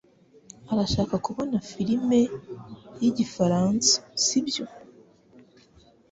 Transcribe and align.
Urashaka 0.71 1.15
kubona 1.25 1.55
firime 1.69 2.19
yigifaransa, 3.01 3.93
sibyo? 4.23 4.65